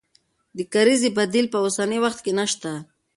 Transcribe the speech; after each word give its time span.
د 0.57 0.59
کرزي 0.73 1.09
بديل 1.17 1.45
په 1.53 1.57
اوسني 1.63 1.97
وخت 2.05 2.19
کې 2.25 2.31
نه 2.39 2.45
شته. 2.51 2.73